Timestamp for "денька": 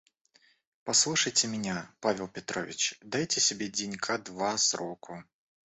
3.67-4.17